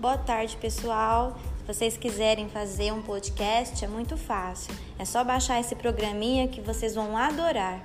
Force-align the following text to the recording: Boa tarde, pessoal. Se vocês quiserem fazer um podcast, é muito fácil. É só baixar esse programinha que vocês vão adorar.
Boa 0.00 0.16
tarde, 0.16 0.56
pessoal. 0.56 1.36
Se 1.58 1.74
vocês 1.74 1.96
quiserem 1.98 2.48
fazer 2.48 2.90
um 2.90 3.02
podcast, 3.02 3.84
é 3.84 3.86
muito 3.86 4.16
fácil. 4.16 4.74
É 4.98 5.04
só 5.04 5.22
baixar 5.22 5.60
esse 5.60 5.74
programinha 5.74 6.48
que 6.48 6.62
vocês 6.62 6.94
vão 6.94 7.18
adorar. 7.18 7.84